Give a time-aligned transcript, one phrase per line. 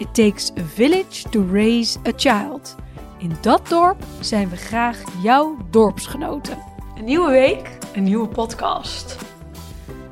[0.00, 2.74] It takes a village to raise a child.
[3.18, 6.58] In dat dorp zijn we graag jouw dorpsgenoten.
[6.96, 9.16] Een nieuwe week, een nieuwe podcast.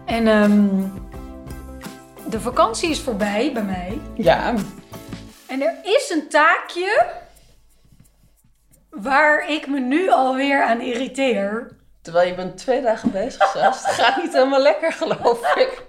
[0.04, 0.68] En ehm,
[2.30, 4.00] de vakantie is voorbij bij mij.
[4.14, 4.54] Ja,
[5.46, 7.06] En er is een taakje
[8.90, 11.76] waar ik me nu alweer aan irriteer.
[12.02, 13.84] terwijl je bent twee dagen bezig, Sas.
[13.86, 15.82] Het gaat niet helemaal lekker, geloof ik.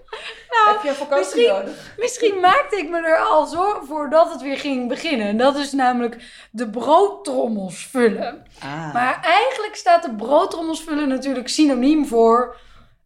[0.49, 1.93] Nou, Heb je vakantie misschien- nodig?
[2.03, 5.27] Misschien maakte ik me er al zo voordat het weer ging beginnen.
[5.27, 8.45] En dat is namelijk de broodtrommels vullen.
[8.59, 12.55] Ah, Maar eigenlijk staat de broodtrommels vullen natuurlijk synoniem voor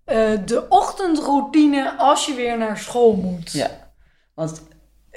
[0.05, 3.52] eh, de ochtendroutine als je weer naar school moet.
[3.52, 3.69] ja.
[4.36, 4.61] Want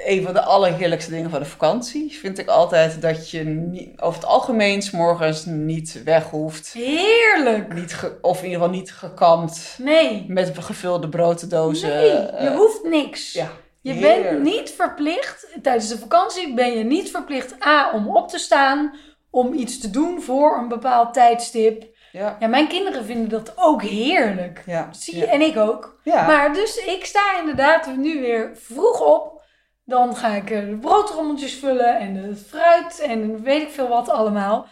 [0.05, 4.21] een van de allerheerlijkste dingen van de vakantie vind ik altijd dat je niet, over
[4.21, 6.73] het algemeen 's morgens niet weg hoeft.
[6.73, 7.73] Heerlijk!
[7.75, 10.25] Niet ge- of in ieder geval niet gekamd Nee.
[10.29, 11.89] met gevulde brooddozen.
[11.89, 13.33] Nee, je eh, hoeft niks.
[13.33, 13.49] ja,
[13.81, 14.23] Je heerlijk.
[14.31, 18.95] bent niet verplicht, tijdens de vakantie ben je niet verplicht A, om op te staan,
[19.31, 21.85] om iets te doen voor een bepaald tijdstip.
[22.13, 24.63] Ja, Ja, mijn kinderen vinden dat ook heerlijk.
[24.67, 25.31] ja, Zie je, ja.
[25.33, 26.01] en ik ook.
[26.05, 26.27] Ja.
[26.27, 29.35] Maar dus ik sta inderdaad nu weer vroeg op.
[29.89, 34.09] Dan ga ik eh, de broodrommeltjes vullen en de fruit en weet ik veel wat
[34.09, 34.67] allemaal.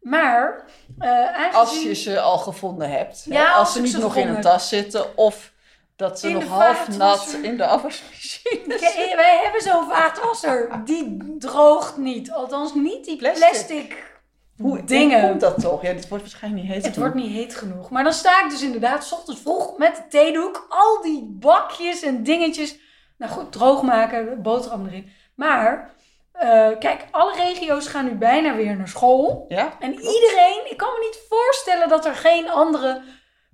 [0.00, 0.64] Maar
[0.98, 1.54] aangezien...
[1.54, 3.24] Als je ze al gevonden hebt.
[3.24, 5.16] hè, Ja, als, als ze niet ze nog in een tas zitten.
[5.16, 5.52] Of
[5.96, 10.80] dat ze nog half nat in de afwasmachine Kijk, eh, wij hebben zo'n vaatwasser.
[10.84, 12.30] Die droogt niet.
[12.32, 13.48] Althans niet die Plastic.
[13.48, 14.20] plastic,
[14.56, 15.20] Hoe dingen.
[15.20, 15.82] hoe komt dat toch?
[15.82, 16.84] Ja, dit wordt waarschijnlijk niet heet.
[16.84, 17.90] Het wordt niet heet genoeg.
[17.90, 20.66] Maar dan sta ik dus inderdaad 's ochtends vroeg met de theedoek.
[20.68, 22.78] Al die bakjes en dingetjes.
[23.20, 25.12] Nou goed, droog maken, boterham erin.
[25.34, 25.90] Maar,
[26.32, 29.44] eh, kijk, alle regio's gaan nu bijna weer naar school.
[29.48, 29.72] Ja?
[29.80, 33.02] En iedereen, ik kan me niet voorstellen dat er geen andere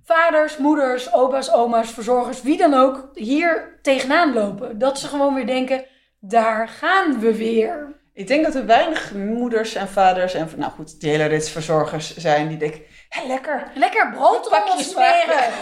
[0.03, 4.77] vaders, moeders, opa's, oma's, verzorgers, wie dan ook, hier tegenaan lopen.
[4.77, 5.85] Dat ze gewoon weer denken,
[6.19, 7.95] daar gaan we weer.
[8.13, 12.17] Ik denk dat er weinig moeders en vaders en nou goed, die hele rits verzorgers
[12.17, 13.71] zijn die denken, hé lekker.
[13.73, 15.53] Lekker broodrommel Pakjes smeren.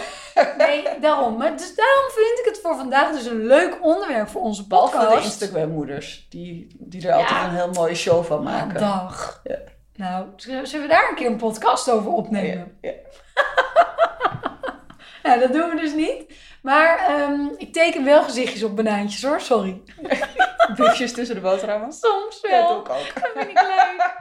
[0.58, 1.36] Nee, daarom.
[1.36, 4.96] Maar dus daarom vind ik het voor vandaag dus een leuk onderwerp voor onze Behalve
[4.96, 5.18] podcast.
[5.18, 8.80] de Instagram moeders, die, die er altijd een heel mooie show van maken.
[8.80, 9.40] Dag.
[9.44, 9.58] Ja.
[9.94, 12.76] Nou, zullen we daar een keer een podcast over opnemen?
[12.80, 12.94] Ja, ja.
[15.22, 16.24] Nou, dat doen we dus niet.
[16.62, 19.82] Maar ehm, ik teken wel gezichtjes op banaantjes hoor, sorry.
[20.76, 21.92] Briefjes tussen de boterhammen.
[21.92, 22.68] Soms wel.
[22.68, 23.22] dat doe ik ook.
[23.22, 24.15] Dat vind ik leuk.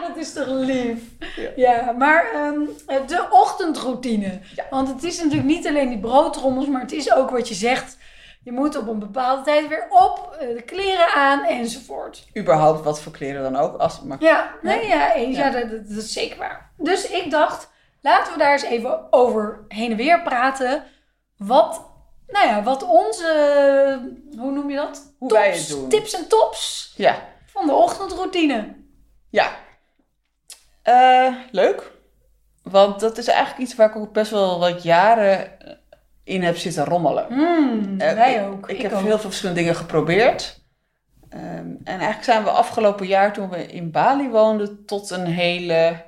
[0.00, 0.98] Ja, dat is toch lief.
[1.36, 1.50] Ja.
[1.56, 2.60] Ja, maar ehm,
[3.06, 4.40] de ochtendroutine.
[4.54, 4.66] Ja.
[4.70, 7.96] Want het is natuurlijk niet alleen die broodtrommels, maar het is ook wat je zegt.
[8.42, 12.26] Je moet op een bepaalde tijd weer op, eh, de kleren aan enzovoort.
[12.36, 13.80] Überhaupt wat voor kleren dan ook.
[13.80, 15.50] Als, maar, Ja, nee, ja, eens, ja.
[15.50, 16.70] Dat, dat, dat is zeker waar.
[16.76, 17.70] Dus ik dacht,
[18.00, 20.84] laten we daar eens even over heen en weer praten.
[21.36, 21.86] Wat,
[22.26, 24.00] nou ja, wat onze,
[24.38, 25.14] hoe noem je dat?
[25.18, 25.88] Hoe wij het doen.
[25.88, 27.28] Tips en tops ja.
[27.46, 28.74] van de ochtendroutine.
[29.30, 29.64] Ja.
[30.86, 31.92] Eh, leuk.
[32.62, 35.72] Want dat is eigenlijk iets waar ik ook best wel wat jaren eh,
[36.24, 37.28] in heb zitten rommelen.
[37.98, 38.68] Eh, wij ook.
[38.70, 39.00] Ik, Ik heb ook.
[39.00, 40.60] heel veel verschillende dingen geprobeerd.
[41.28, 46.02] Ehm, en eigenlijk zijn we afgelopen jaar, toen we in Bali woonden, tot een hele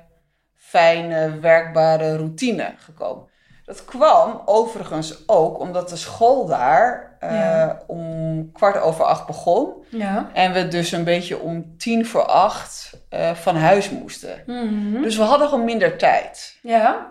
[0.55, 3.27] fijne, werkbare routine gekomen.
[3.65, 7.79] Dat kwam overigens ook omdat de school daar Ja.
[7.87, 9.73] om kwart over acht begon.
[9.89, 10.29] Ja.
[10.33, 14.43] En we dus een beetje om tien voor acht eh, van huis moesten.
[14.45, 15.01] Mhm.
[15.01, 16.59] Dus we hadden gewoon minder tijd.
[16.61, 17.07] Ja.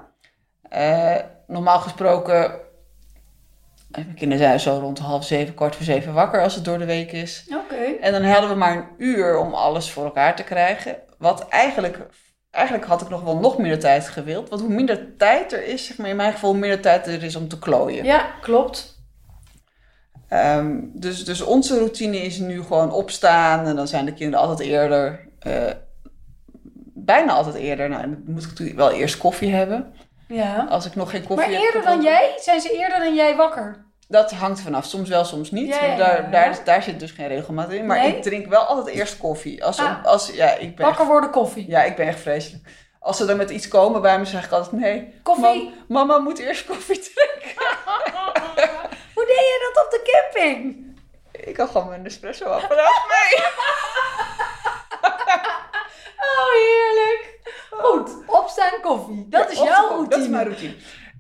[0.69, 2.61] Eh, normaal gesproken,
[3.89, 6.85] mijn kinderen zijn zo rond half zeven, kwart voor zeven wakker als het door de
[6.85, 7.45] week is.
[7.65, 7.83] Oké.
[8.01, 10.97] En dan hadden we maar een uur om alles voor elkaar te krijgen.
[11.19, 12.07] Wat eigenlijk,
[12.51, 14.49] eigenlijk had ik nog wel nog minder tijd gewild.
[14.49, 17.23] Want hoe minder tijd er is, zeg maar in mijn geval, hoe minder tijd er
[17.23, 18.05] is om te klooien.
[18.05, 18.98] Ja, klopt.
[20.29, 24.69] Ehm, dus, dus onze routine is nu gewoon opstaan en dan zijn de kinderen altijd
[24.69, 25.29] eerder.
[25.39, 25.53] eh,
[26.95, 27.89] bijna altijd eerder.
[27.89, 29.95] Nou, dan moet ik natuurlijk wel eerst koffie hebben.
[30.29, 30.67] Ja.
[30.71, 32.35] Als ik nog geen koffie Maar heb eerder dan jij?
[32.41, 33.87] Zijn ze eerder dan jij wakker?
[34.09, 34.85] Dat hangt vanaf.
[34.85, 35.69] Soms wel, soms niet.
[35.69, 36.31] Ja, ja, ja, Daar.
[36.31, 37.87] Daar, daar zit dus geen regelmaat in.
[37.87, 38.17] Maar Nee?
[38.17, 39.65] ik drink wel altijd eerst koffie.
[39.65, 40.05] Als, Ah.
[40.05, 41.69] als, ja, ik ben Wakker worden koffie.
[41.69, 42.65] Ja, ik ben echt vreselijk.
[43.01, 45.15] Als ze dan met iets komen bij me, zeg ik altijd nee.
[45.23, 45.45] Koffie.
[45.45, 47.67] Mam- mama moet eerst koffie drinken.
[49.29, 50.87] deed je dat op de camping?
[51.33, 53.41] Ik had gewoon mijn espresso-apparaat mee.
[56.29, 57.39] oh, heerlijk.
[57.71, 59.27] Goed, opstaan koffie.
[59.29, 60.09] Dat is jouw routine.
[60.09, 60.75] Dat is mijn routine.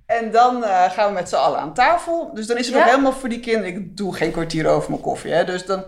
[0.06, 2.30] En dan eh, gaan we met z'n allen aan tafel.
[2.34, 3.74] Dus dan is het nog helemaal voor die kinderen.
[3.74, 5.32] Ik doe geen kwartier over mijn koffie.
[5.32, 5.44] Hè.
[5.44, 5.84] Dus dan,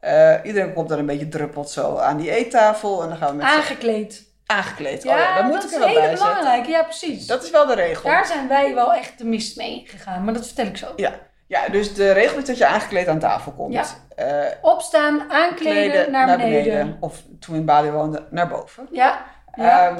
[0.00, 3.02] eh, iedereen komt dan een beetje druppelt zo aan die eettafel.
[3.02, 4.28] En dan gaan we met Aangekleed.
[4.46, 5.02] Aangekleed.
[5.02, 6.66] Ja, oh, moet ik er wel bij Dat is heel belangrijk.
[6.66, 7.26] Ja, precies.
[7.26, 8.10] Dat is wel de regel.
[8.10, 10.24] Daar zijn wij wel echt de mist mee gegaan.
[10.24, 10.92] Maar dat vertel ik zo.
[10.96, 13.72] Ja ja, dus de regel is dat je aangekleed aan tafel komt.
[13.72, 13.84] Ja.
[14.16, 16.96] Eh, Opstaan, aankleden, kleden naar, beneden.
[17.00, 18.88] Of toen we in Bali woonden, naar boven.
[18.90, 19.24] Ja.
[19.54, 19.88] ja.
[19.88, 19.98] Ehm,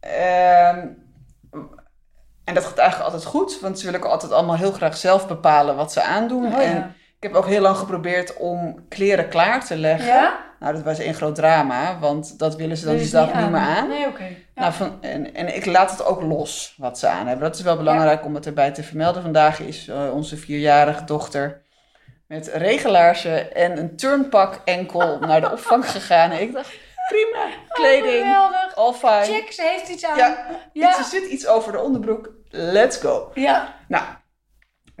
[0.00, 0.86] ehm,
[2.44, 5.28] en dat gaat eigenlijk altijd goed, want ze willen ook altijd allemaal heel graag zelf
[5.28, 6.46] bepalen wat ze aandoen.
[6.46, 6.60] Oh, ja.
[6.60, 10.06] En ik heb ook heel lang geprobeerd om kleren klaar te leggen.
[10.06, 10.36] ja?
[10.62, 13.60] Nou, dat was één groot drama, want dat willen ze dan die dag niet meer
[13.60, 13.88] aan.
[13.88, 14.22] Nee, oké.
[14.22, 14.34] Ja.
[14.54, 17.46] Nou, van, en, en ik laat het ook los wat ze aan hebben.
[17.46, 19.22] Dat is wel belangrijk om het erbij te vermelden.
[19.22, 21.62] Vandaag is eh, onze vierjarige dochter
[22.26, 26.30] met regelaarzen en een turnpak enkel naar de opvang gegaan.
[26.30, 26.74] En ik dacht,
[27.08, 29.38] prima, kleding, Oh, all fine.
[29.38, 30.18] Check, ze heeft iets aan.
[30.72, 33.30] Ja, er zit iets over de onderbroek, let's go.
[33.34, 33.74] Ja.
[33.88, 34.04] Nou,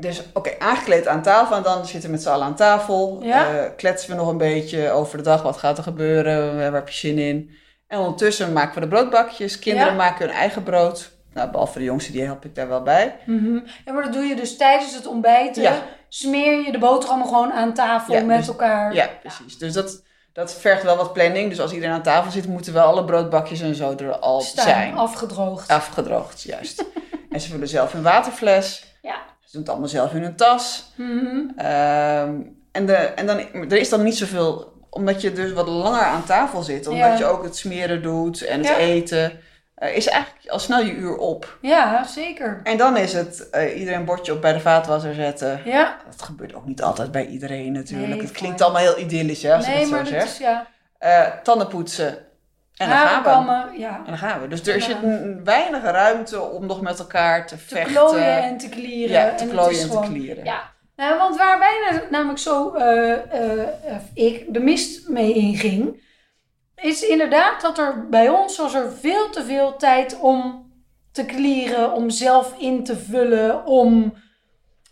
[0.02, 3.18] dus oké, aangekleed aan tafel en dan zitten we met z'n allen aan tafel.
[3.22, 3.48] Ja.
[3.58, 6.88] Eh, kletsen we nog een beetje over de dag, wat gaat er gebeuren, waar heb
[6.88, 7.50] je zin in.
[7.86, 9.58] En ondertussen maken we de broodbakjes.
[9.58, 9.96] Kinderen Ja.
[9.96, 11.10] maken hun eigen brood.
[11.34, 13.16] Nou, behalve de jongste, die help ik daar wel bij.
[13.26, 13.54] Mhm.
[13.84, 15.62] Ja, maar dat doe je dus tijdens het ontbijten.
[15.62, 15.82] Ja.
[16.08, 18.94] Smeer je de boterhammen gewoon aan tafel Ja, met dus- elkaar.
[18.94, 19.58] Ja, precies.
[19.58, 20.02] Dus dat,
[20.32, 21.48] dat vergt wel wat planning.
[21.48, 24.64] Dus als iedereen aan tafel zit, moeten wel alle broodbakjes en zo er al Staan,
[24.64, 24.96] zijn.
[24.96, 25.68] afgedroogd.
[25.68, 26.84] Afgedroogd, juist.
[27.30, 28.96] en ze vullen zelf hun waterfles.
[29.02, 29.16] Ja.
[29.52, 30.92] Ze doen het allemaal zelf in hun tas.
[30.96, 31.48] Mhm.
[31.56, 32.34] Ehm,
[32.72, 33.38] en de, en dan,
[33.70, 37.16] er is dan niet zoveel, omdat je dus wat langer aan tafel zit, omdat Ja.
[37.18, 38.76] je ook het smeren doet en het Ja.
[38.76, 39.32] eten,
[39.74, 41.58] eh, is eigenlijk al snel je uur op.
[41.60, 42.60] Ja, zeker.
[42.62, 45.60] En dan is het eh, iedereen een bordje op bij de vaatwasser zetten.
[45.64, 45.96] Ja.
[46.10, 48.12] Dat gebeurt ook niet altijd bij iedereen natuurlijk.
[48.12, 50.24] Nee, het klinkt allemaal heel idyllisch hè, als nee, ik het zo maar dat zeg.
[50.24, 50.66] is ja.
[50.98, 52.18] Eh, tanden poetsen
[52.82, 53.28] en dan gaan we.
[53.28, 53.96] kammen, ja.
[53.96, 54.48] En dan gaan we.
[54.48, 54.96] Dus er zit
[55.44, 57.92] weinig ruimte om nog met elkaar te, Te vechten.
[57.92, 59.16] klooien en te klieren.
[59.16, 60.44] ja, te en klooien en te gewoon- klieren.
[60.44, 60.62] Ja,
[60.96, 63.68] nou, want waar wij na- namelijk zo, eh, eh,
[64.14, 66.00] ik, de mist mee inging,
[66.76, 70.70] is inderdaad dat er bij ons was er veel te veel tijd om
[71.12, 74.14] te klieren, om zelf in te vullen, om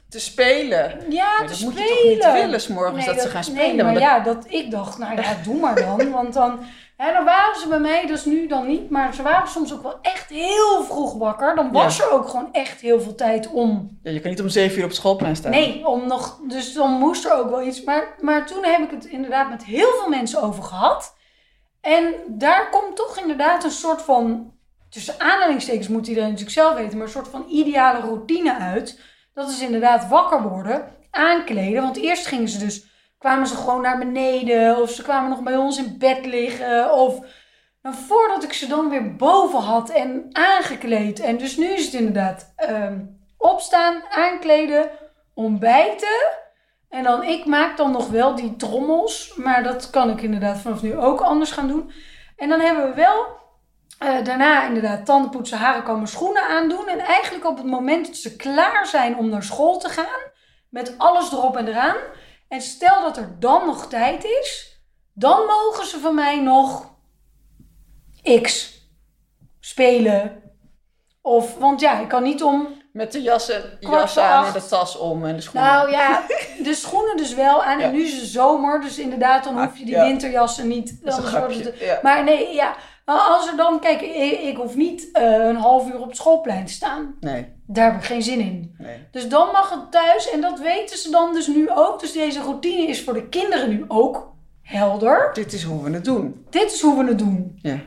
[0.08, 1.00] Te spelen.
[1.08, 1.72] ja, Maar te dat spelen.
[1.74, 3.74] moet je toch niet willen, 's morgens Nee, dat, ze gaan spelen.
[3.76, 6.10] Nee, maar dat- ja, dat, ik dacht, nou ja, doe maar dan.
[6.10, 6.60] Want dan,
[7.00, 8.90] hè, dan waren ze bij mij, dus nu dan niet.
[8.90, 11.54] Maar ze waren soms ook wel echt heel vroeg wakker.
[11.54, 14.48] Dan was er ook gewoon echt heel veel tijd om Ja, je kan niet om
[14.48, 15.50] zeven uur op schoolplein staan.
[15.50, 17.84] Nee, om nog, dus dan moest er ook wel iets.
[17.84, 21.16] Maar, maar toen heb ik het inderdaad met heel veel mensen over gehad.
[21.80, 24.52] En daar komt toch inderdaad een soort van,
[24.90, 29.00] tussen aanhalingstekens moet iedereen natuurlijk zelf weten, maar een soort van ideale routine uit.
[29.34, 31.82] Dat is inderdaad wakker worden, aankleden.
[31.82, 32.89] Want eerst gingen ze dus,
[33.20, 36.92] kwamen ze gewoon naar beneden of ze kwamen nog bij ons in bed liggen.
[36.92, 37.18] Of
[37.82, 41.20] nou, voordat ik ze dan weer boven had en aangekleed.
[41.20, 42.98] En dus nu is het inderdaad ehm,
[43.36, 44.90] opstaan, aankleden,
[45.34, 46.38] ontbijten.
[46.88, 49.34] En dan, ik maak dan nog wel die trommels.
[49.36, 51.92] Maar dat kan ik inderdaad vanaf nu ook anders gaan doen.
[52.36, 53.26] En dan hebben we wel
[53.98, 56.88] eh, daarna inderdaad tanden poetsen, haren komen, schoenen aandoen.
[56.88, 60.28] En eigenlijk op het moment dat ze klaar zijn om naar school te gaan.
[60.68, 61.96] Met alles erop en eraan.
[62.50, 64.78] En stel dat er dan nog tijd is.
[65.12, 66.90] Dan mogen ze van mij nog
[68.42, 68.78] X
[69.60, 70.42] spelen.
[71.22, 74.52] Of, want ja, ik kan niet om Met de jas, en, Kwart jas aan en
[74.52, 75.70] de tas om en de schoenen.
[75.72, 76.26] Nou ja,
[76.62, 77.78] de schoenen dus wel aan.
[77.78, 77.84] Ja.
[77.84, 80.04] En nu is het zomer, dus inderdaad, dan Ah, hoef je die ja.
[80.04, 81.04] winterjassen niet.
[81.04, 81.84] dat is een anders wordt het- grapje.
[81.86, 81.98] Ja.
[82.02, 82.76] Maar nee, ja.
[83.04, 86.16] Maar Als er dan, kijk, ik, ik hoef niet eh, een half uur op het
[86.16, 87.14] schoolplein te staan.
[87.20, 88.74] Nee, Daar heb ik geen zin in.
[88.78, 89.06] nee.
[89.10, 90.30] Dus dan mag het thuis.
[90.30, 92.00] En dat weten ze dan dus nu ook.
[92.00, 95.30] Dus deze routine is voor de kinderen nu ook helder.
[95.32, 96.46] Dit is hoe we het doen.
[96.50, 97.58] Dit is hoe we het doen.
[97.62, 97.78] Ja.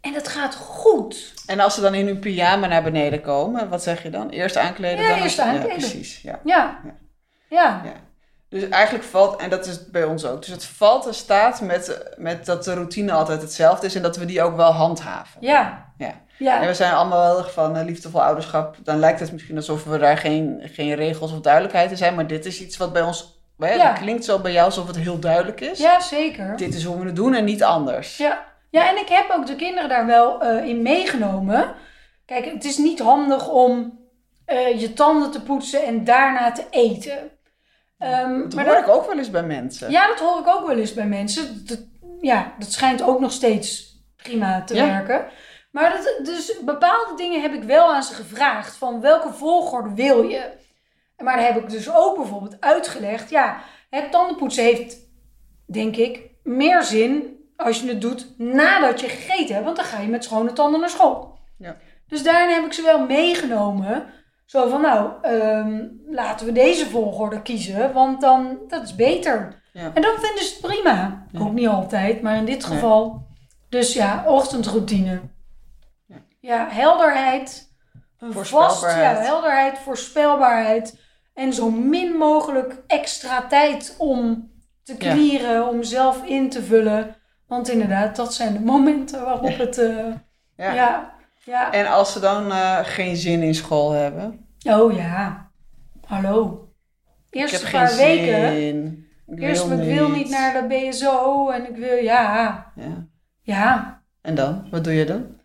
[0.00, 1.34] En dat gaat goed.
[1.46, 4.28] En als ze dan in hun pyjama naar beneden komen, wat zeg je dan?
[4.28, 5.04] Eerst aankleden?
[5.04, 5.78] Ja, dan eerst Ja, aankleden.
[5.78, 6.20] precies.
[6.22, 6.40] Ja.
[6.44, 6.80] Ja.
[6.84, 6.94] Ja.
[7.50, 7.82] Ja.
[7.84, 7.92] Ja.
[8.50, 12.12] Dus eigenlijk valt, en dat is bij ons ook, dus het valt en staat met,
[12.16, 15.40] met dat de routine altijd hetzelfde is en dat we die ook wel handhaven.
[15.40, 15.92] Ja.
[15.98, 16.14] Ja.
[16.38, 16.60] Ja.
[16.60, 18.76] En we zijn allemaal erg van eh, liefdevol ouderschap.
[18.82, 22.26] Dan lijkt het misschien alsof we daar geen, geen regels of duidelijkheid in zijn, maar
[22.26, 23.76] dit is iets wat bij ons, Ja.
[23.90, 25.78] dat klinkt zo bij jou alsof het heel duidelijk is.
[25.78, 26.56] Ja, zeker.
[26.56, 28.16] Dit is hoe we het doen en niet anders.
[28.16, 28.44] Ja.
[28.70, 31.74] ja, en ik heb ook de kinderen daar wel eh, in meegenomen.
[32.26, 33.98] Kijk, het is niet handig om
[34.44, 37.30] eh, je tanden te poetsen en daarna te eten.
[37.98, 39.90] Ehm, Dat maar hoor dat- ik ook wel eens bij mensen.
[39.90, 41.66] Ja, dat hoor ik ook wel eens bij mensen.
[41.66, 41.80] Dat,
[42.20, 44.86] ja, dat schijnt ook nog steeds prima te Ja.
[44.86, 45.26] werken.
[45.70, 48.76] Maar dat, dus bepaalde dingen heb ik wel aan ze gevraagd.
[48.76, 50.50] Van welke volgorde wil je?
[51.18, 53.30] Maar daar heb ik dus ook bijvoorbeeld uitgelegd.
[53.30, 54.96] Ja, het tandenpoetsen heeft,
[55.66, 59.64] denk ik, meer zin als je het doet nadat je gegeten hebt.
[59.64, 61.38] Want dan ga je met schone tanden naar school.
[61.58, 61.76] Ja.
[62.08, 64.06] Dus daarin heb ik ze wel meegenomen.
[64.48, 69.62] Zo van, nou, ehm, laten we deze volgorde kiezen, want dan, dat is beter.
[69.72, 69.90] Ja.
[69.94, 71.26] En dan vinden ze het prima.
[71.32, 71.40] Ja.
[71.40, 72.76] Ook niet altijd, maar in dit Nee.
[72.76, 73.26] geval.
[73.68, 75.20] Dus ja, ochtendroutine.
[76.06, 76.16] Ja.
[76.40, 77.72] Ja, helderheid.
[78.18, 81.00] Een vast, ja, helderheid, voorspelbaarheid.
[81.34, 84.50] En zo min mogelijk extra tijd om
[84.82, 87.16] te clearen, om zelf in te vullen.
[87.46, 89.78] Want inderdaad, dat zijn de momenten waarop het...
[89.78, 90.06] eh,
[90.56, 91.16] Ja.
[91.48, 91.72] Ja.
[91.72, 94.46] En als ze dan eh, geen zin in school hebben.
[94.64, 95.50] Oh ja.
[96.06, 96.68] Hallo.
[97.30, 98.52] Eerst een geen paar weken.
[98.52, 99.06] zin.
[99.26, 102.66] Ik Eerst, wil ik wil niet naar de BSO en ik wil, ja.
[102.74, 103.06] Ja.
[103.42, 104.02] Ja.
[104.20, 104.66] En dan?
[104.70, 105.37] Wat doe je dan?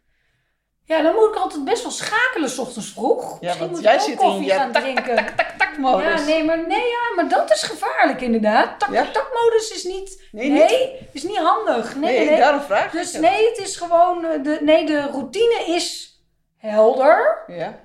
[0.86, 3.40] Ja, dan moet ik altijd best wel schakelen s ochtends vroeg.
[3.42, 5.26] Misschien want moet jij ik ook zit in koffie je gaan tak, drinken.
[5.58, 6.20] Takmodus.
[6.22, 8.80] Ja, nee, maar, nee, ja, maar dat is gevaarlijk inderdaad.
[8.80, 9.04] Tak, Ja?
[9.04, 10.28] tak, takmodus is niet...
[10.32, 11.00] Nee, Nee, niet?
[11.12, 11.96] is niet handig.
[11.96, 14.26] Nee, Nee, nee, daarom vraag ik Dus nee, het is gewoon...
[14.26, 16.18] eh, De, nee, de routine is
[16.58, 17.44] helder.
[17.48, 17.80] Ja.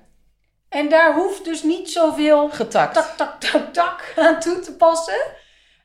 [0.69, 2.93] En daar hoeft dus niet zoveel Getakt.
[2.93, 5.19] tak, tak, tak, tak aan toe te passen.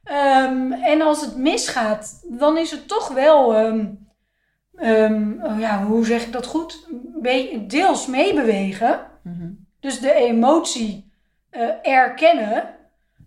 [0.05, 3.87] Ehm, en als het misgaat, dan is het toch wel, ehm,
[4.77, 6.89] ehm, oh ja, hoe zeg ik dat goed?
[7.67, 9.01] Deels meebewegen.
[9.23, 9.51] Mhm.
[9.81, 11.13] Dus de emotie
[11.51, 12.75] eh, erkennen,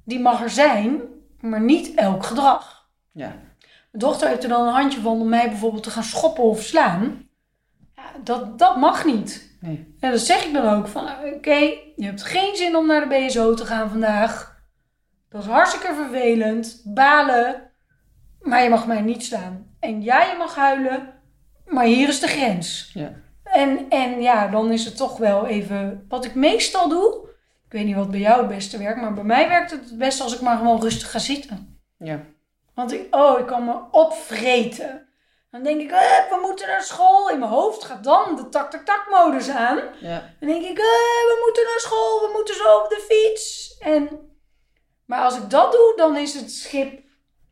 [0.04, 1.02] die mag er zijn,
[1.40, 2.88] maar niet elk gedrag.
[3.12, 3.28] Ja.
[3.28, 3.40] Mijn
[3.92, 7.30] dochter heeft er dan een handje van om mij bijvoorbeeld te gaan schoppen of slaan.
[7.96, 9.58] Ja, dat, dat mag niet.
[9.60, 9.96] Nee.
[10.00, 11.58] En dat zeg ik dan ook van, nou, oké,
[11.96, 14.62] je hebt geen zin om naar de BSO te gaan vandaag.
[15.30, 17.72] Dat is hartstikke vervelend, balen,
[18.42, 19.76] maar je mag mij niet slaan.
[19.80, 21.14] En ja, je mag huilen,
[21.68, 22.92] maar hier is de grens.
[22.94, 23.14] Ja.
[23.44, 27.28] En, en ja, dan is het toch wel even, wat ik meestal doe,
[27.66, 29.98] ik weet niet wat bij jou het beste werkt, maar bij mij werkt het het
[29.98, 31.82] beste als ik maar gewoon rustig ga zitten.
[31.98, 32.20] Ja.
[32.74, 35.08] Want ik, oh, ik kan me opvreten.
[35.52, 37.30] Dan denk ik, eh, we moeten naar school.
[37.30, 39.82] In mijn hoofd gaat dan de tak-tak-tak-modus aan.
[40.00, 40.34] Ja.
[40.40, 43.76] Dan denk ik, eh, we moeten naar school, we moeten zo op de fiets.
[43.80, 44.10] En,
[45.06, 47.00] maar als ik dat doe, dan is het schip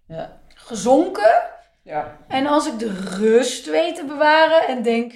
[0.07, 0.41] Ja.
[0.47, 1.43] gezonken.
[1.85, 2.17] Ja.
[2.27, 5.13] En als ik de rust weet te bewaren en denk,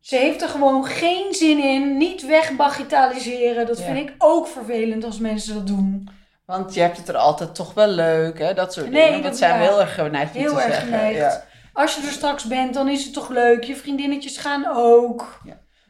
[0.00, 3.66] ze heeft er gewoon geen zin in, niet wegbagitaliseren.
[3.66, 3.84] Dat Ja.
[3.84, 6.08] vind ik ook vervelend als mensen dat doen.
[6.46, 8.54] Want je hebt het er altijd toch wel leuk, hè?
[8.54, 9.22] Dat soort Nee, dingen.
[9.22, 9.70] Dat dat- zijn we ja.
[9.70, 10.88] heel erg geneigd om Heel te erg zeggen.
[10.92, 11.16] geneigd.
[11.16, 11.44] Ja.
[11.72, 13.64] Als je er straks bent, dan is het toch leuk.
[13.64, 15.40] Je vriendinnetjes gaan ook.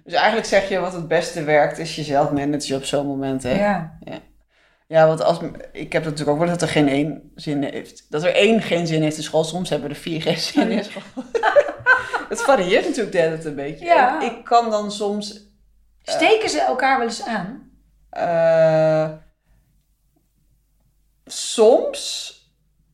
[0.04, 3.58] Dus eigenlijk zeg je wat het beste werkt, is jezelf managen op zo'n moment, hè?
[3.58, 3.98] Ja.
[4.86, 5.38] Ja, want als,
[5.72, 8.06] ik heb natuurlijk ook wel dat er geen één zin heeft.
[8.10, 9.44] Dat er één geen zin heeft in school.
[9.44, 11.02] Soms hebben er vier geen zin in school.
[12.28, 13.84] het varieert natuurlijk de hele een beetje.
[13.84, 14.20] Ja.
[14.20, 15.52] En ik kan dan soms...
[16.02, 17.72] Steken ze elkaar wel eens aan?
[18.10, 19.10] eh,
[21.26, 22.32] soms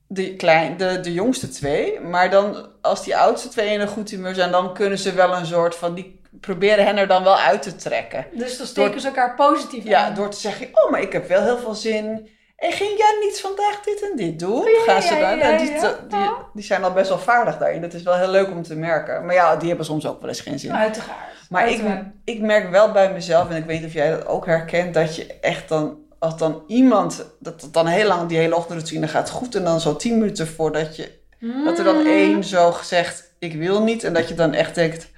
[0.06, 2.00] de, klein, de, de jongste twee.
[2.00, 4.50] Maar dan als die oudste twee in een goed humeur zijn...
[4.50, 5.94] dan kunnen ze wel een soort van...
[5.94, 8.26] die proberen hen er dan wel uit te trekken.
[8.32, 10.14] Dus dan steken ze elkaar positief Ja, aan.
[10.14, 12.28] door te zeggen, oh, maar ik heb wel heel veel zin.
[12.56, 14.64] En ging jij niet vandaag dit en dit doen?
[14.64, 15.38] ja, Gaan ze ja, dan?
[15.38, 15.96] ja, Nou, die, ja.
[16.08, 17.80] die, die zijn al best wel vaardig daarin.
[17.80, 19.24] Dat is wel heel leuk om te merken.
[19.24, 20.72] Maar ja, die hebben soms ook wel eens geen zin.
[20.72, 21.18] Uiteraard.
[21.50, 22.04] maar ik, Uiteraard.
[22.24, 25.16] ik merk wel bij mezelf, en ik weet niet of jij dat ook herkent, dat
[25.16, 29.30] je echt dan, als dan iemand, dat het dan heel lang die hele ochtendroutine gaat
[29.30, 29.54] goed.
[29.54, 31.18] En dan zo tien minuten voordat je,
[31.64, 32.06] dat er dan Mm.
[32.06, 34.04] één zo zegt, ik wil niet.
[34.04, 35.09] En dat je dan echt denkt,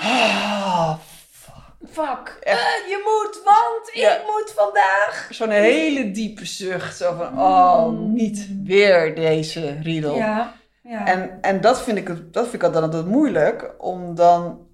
[0.00, 0.94] ah,
[1.92, 2.38] Fuck.
[2.40, 2.58] Echt.
[2.58, 4.14] Eh, je moet, want Ja.
[4.16, 5.28] ik moet vandaag.
[5.30, 6.96] Zo'n hele diepe zucht.
[6.96, 8.12] Zo van, oh, Mm.
[8.12, 10.16] niet weer deze riedel.
[10.16, 10.54] Ja.
[10.82, 11.06] ja.
[11.06, 13.74] En, en dat vind ik, het- dat vind ik dan altijd moeilijk.
[13.78, 14.66] Om dan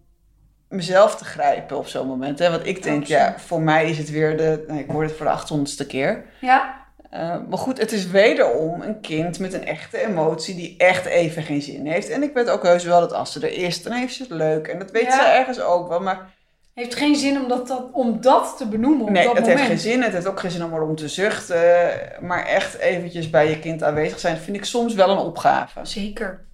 [0.68, 2.38] mezelf te grijpen op zo'n moment.
[2.38, 2.50] Hè?
[2.50, 4.64] Want ik denk, ja, voor mij is het weer de...
[4.66, 6.24] Nou, ik hoor het voor de achthonderdste keer.
[6.40, 6.82] ja.
[7.14, 11.42] Eh, maar goed, het is wederom een kind met een echte emotie die echt even
[11.42, 12.08] geen zin heeft.
[12.10, 14.30] En ik weet ook heus wel dat als ze er is, dan heeft ze het
[14.32, 14.66] leuk.
[14.68, 15.10] En dat weet Ja.
[15.10, 16.00] ze ergens ook wel.
[16.00, 16.32] Maar
[16.74, 19.58] Heeft geen zin om dat, dat, om dat te benoemen op Nee, dat het moment.
[19.58, 20.02] heeft geen zin.
[20.02, 21.90] Het heeft ook geen zin om erom te zuchten.
[22.20, 25.80] Maar echt eventjes bij je kind aanwezig zijn, vind ik soms wel een opgave.
[25.82, 26.44] Zeker.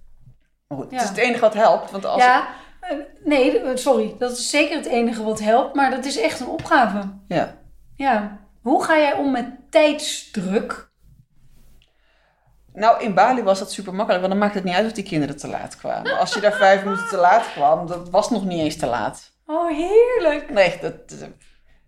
[0.67, 0.95] Maar goed, Ja.
[0.97, 1.91] het is het enige wat helpt.
[1.91, 2.47] Want als Ja.
[2.81, 4.15] eh, Nee, sorry.
[4.19, 5.75] Dat is zeker het enige wat helpt.
[5.75, 6.99] Maar dat is echt een opgave.
[7.27, 7.55] ja.
[7.95, 8.39] Ja.
[8.61, 10.89] Hoe ga jij om met tijdsdruk?
[12.73, 15.03] Nou, in Bali was dat super makkelijk, want dan maakt het niet uit of die
[15.03, 16.19] kinderen te laat kwamen.
[16.19, 19.31] Als je daar vijf minuten te laat kwam, dat was nog niet eens te laat.
[19.45, 20.49] Oh, heerlijk.
[20.49, 20.93] Nee, dat,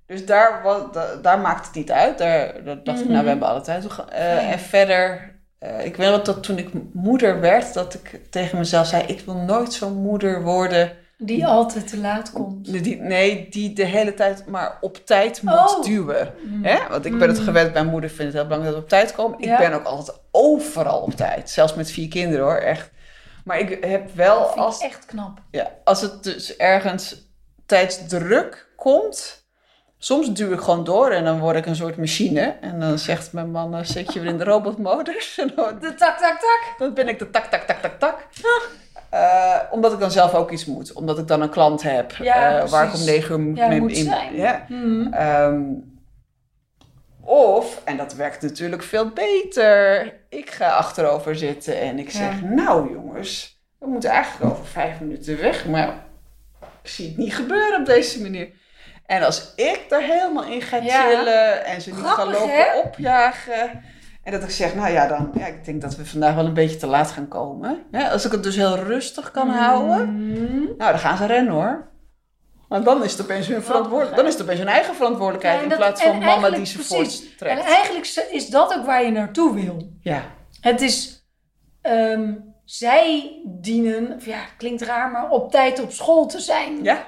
[0.05, 2.17] dus daar, was, da- daar maakt het niet uit.
[2.17, 3.21] Daar, dacht ik, nou, Mhm.
[3.23, 3.85] we hebben alle tijd.
[3.85, 3.97] eh,
[4.35, 4.51] Ja.
[4.51, 8.87] En verder, eh, ik weet nog dat toen ik moeder werd, dat ik tegen mezelf
[8.87, 10.91] zei, ik wil nooit zo'n moeder worden
[11.25, 12.83] Die altijd te laat komt.
[12.83, 15.83] Die, nee, die de hele tijd maar op tijd moet Oh.
[15.83, 16.33] duwen.
[16.43, 16.63] Mm.
[16.65, 16.77] Hè?
[16.89, 17.43] Want ik ben het Mm.
[17.43, 19.39] gewend, mijn moeder vindt het heel belangrijk dat we op tijd komen.
[19.39, 19.57] Ik Ja.
[19.57, 21.49] ben ook altijd overal op tijd.
[21.49, 22.91] Zelfs met vier kinderen hoor, echt.
[23.45, 25.39] Maar ik heb wel, Dat vind als, ik echt knap.
[25.51, 27.31] ja, als het dus ergens
[27.65, 29.45] tijdsdruk komt,
[29.97, 32.55] soms duw ik gewoon door en dan word ik een soort machine.
[32.61, 35.35] En dan zegt mijn man, eh, zet je weer in de robotmodus.
[35.79, 36.75] De tak, tak, tak.
[36.77, 38.27] dan ben ik de tak, tak, tak, tak, tak.
[39.13, 40.93] Eh, omdat ik dan zelf ook iets moet.
[40.93, 43.67] Omdat ik dan een klant heb Ja, eh, waar ik om negen uur moet Ja,
[43.67, 44.03] mee moet in.
[44.03, 44.65] zijn.
[44.67, 45.13] Mhm.
[45.13, 45.61] Ehm,
[47.23, 52.47] of, en dat werkt natuurlijk veel beter, ik ga achterover zitten en ik zeg, Ja.
[52.47, 55.87] nou jongens, we moeten eigenlijk over vijf minuten weg, maar
[56.81, 58.49] ik zie het niet gebeuren op deze manier.
[59.05, 62.79] En als ik daar helemaal in ga chillen en ze niet gaan lopen hè?
[62.83, 63.83] opjagen.
[64.23, 66.53] En dat ik zeg, nou ja, dan, ja, ik denk dat we vandaag wel een
[66.53, 67.83] beetje te laat gaan komen.
[67.91, 70.63] Ja, als ik het dus heel rustig kan houden, Mhm.
[70.63, 71.91] nou, dan gaan ze rennen hoor.
[72.69, 74.15] Maar dan is het opeens hun verantwoordelijk.
[74.15, 76.65] Dan is het opeens hun eigen verantwoordelijkheid Ja, en in plaats en van mama die
[76.65, 76.91] ze precies.
[77.21, 77.63] En voorttrekt.
[77.63, 79.89] eigenlijk is dat ook waar je naartoe wil.
[80.01, 80.21] Ja,
[80.61, 81.25] Het is,
[81.81, 82.33] ehm,
[82.65, 86.83] zij dienen, of ja, klinkt raar, maar op tijd op school te zijn.
[86.83, 87.03] ja,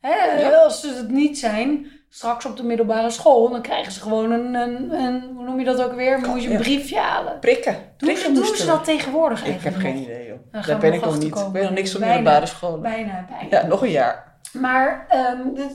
[0.00, 0.50] Hè, Ja.
[0.62, 4.54] Als ze het niet zijn, straks op de middelbare school, dan krijgen ze gewoon een,
[4.54, 6.18] een, een hoe noem je dat ook weer?
[6.18, 7.38] Moet je een briefje halen.
[7.38, 7.76] prikken.
[7.96, 10.66] Doen ze, doen ze dat tegenwoordig Ik eigenlijk heb geen idee, joh.
[10.66, 11.36] Daar ben ik nog niet.
[11.38, 12.14] Ik weet nog niks van Bijna.
[12.14, 12.80] middelbare scholen.
[12.80, 13.60] Bijna, bijna.
[13.60, 14.40] Ja, nog een jaar.
[14.52, 15.06] Maar,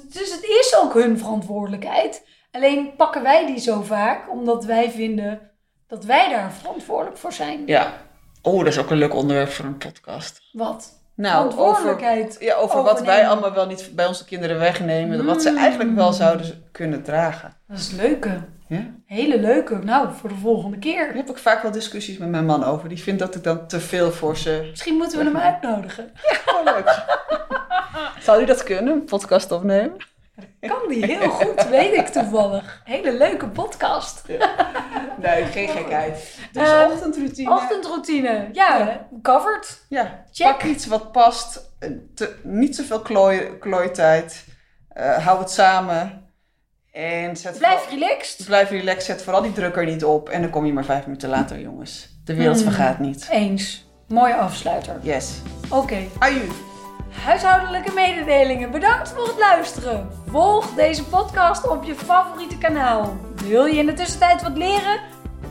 [0.09, 2.25] dus het is ook hun verantwoordelijkheid.
[2.51, 5.51] Alleen pakken wij die zo vaak, omdat wij vinden
[5.87, 7.63] dat wij daar verantwoordelijk voor zijn.
[7.65, 7.93] Ja.
[8.41, 10.41] Oh, dat is ook een leuk onderwerp voor een podcast.
[10.51, 10.93] Wat?
[11.17, 11.99] Nou, over,
[12.39, 15.25] ja, over wat wij allemaal wel niet bij onze kinderen wegnemen.
[15.25, 15.57] Wat ze Mm.
[15.57, 17.53] eigenlijk wel zouden kunnen dragen.
[17.67, 18.41] Dat is leuke.
[18.67, 18.85] Ja?
[19.05, 19.75] Hele leuke.
[19.83, 21.05] Nou, voor de volgende keer.
[21.05, 22.89] Daar heb ik vaak wel discussies met mijn man over.
[22.89, 24.65] Die vindt dat ik dan te veel voor ze...
[24.69, 26.11] Misschien moeten we hem uitnodigen.
[26.45, 27.05] Oh, leuk.
[28.25, 29.95] Zou hij dat kunnen, een podcast opnemen?
[30.69, 32.81] Kan die heel goed, weet ik toevallig.
[32.83, 34.23] Hele leuke podcast.
[35.21, 36.37] Nee, geen gekheid.
[36.51, 37.51] Dus Ehm, ochtendroutine.
[37.51, 38.49] Ochtendroutine.
[38.51, 39.85] Ja, covered.
[39.89, 40.47] Ja, Check.
[40.47, 41.71] pak iets wat past.
[41.79, 44.45] Eh, Te, niet zoveel klooi, klooitijd.
[44.89, 46.25] Eh, hou het samen.
[46.91, 48.45] En zet Blijf vooral- relaxed.
[48.45, 49.03] blijf relaxed.
[49.03, 50.29] Zet vooral die drukker niet op.
[50.29, 52.09] En dan kom je maar vijf minuten later, jongens.
[52.23, 52.65] De wereld Hmm.
[52.65, 53.27] vergaat niet.
[53.31, 53.85] Eens.
[54.07, 54.95] Mooie afsluiter.
[55.01, 55.31] Yes.
[55.69, 55.97] Oké.
[56.19, 56.41] Aju.
[57.09, 58.71] Huishoudelijke mededelingen.
[58.71, 60.09] Bedankt voor het luisteren.
[60.29, 63.17] Volg deze podcast op je favoriete kanaal.
[63.35, 64.99] Wil je in de tussentijd wat leren?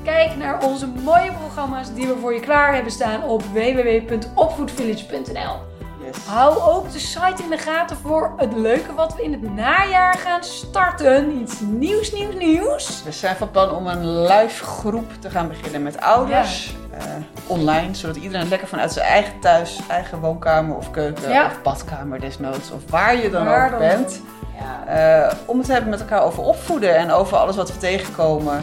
[0.04, 5.75] Kijk naar onze mooie programma's die we voor je klaar hebben staan op www.opvoedvillage.nl.
[6.06, 6.16] Yes.
[6.26, 10.14] Hou ook de site in de gaten voor het leuke wat we in het najaar
[10.14, 11.38] gaan starten.
[11.40, 13.02] Iets nieuws, nieuws, nieuws.
[13.04, 16.74] We zijn van plan om een live groep te gaan beginnen met ouders.
[16.98, 17.02] eh,
[17.46, 21.46] online, zodat iedereen lekker vanuit zijn eigen thuis, eigen woonkamer of keuken Ja.
[21.46, 22.70] of badkamer desnoods.
[22.70, 24.20] Of waar je dan Waar ook dan bent.
[24.58, 25.26] Ja.
[25.26, 28.56] Eh, om het te hebben met elkaar over opvoeden en over alles wat we tegenkomen.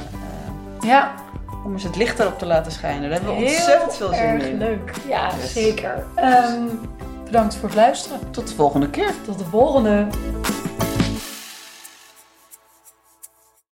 [0.82, 1.12] Eh, ja.
[1.66, 3.02] om eens het licht erop te laten schijnen.
[3.02, 4.58] Daar hebben we Heel ontzettend veel zin erg in.
[4.58, 4.92] leuk.
[5.08, 5.54] Ja, Yes.
[5.54, 6.06] zeker.
[7.34, 8.32] Bedankt voor het luisteren.
[8.32, 9.14] Tot de volgende keer.
[9.26, 10.08] Tot de volgende.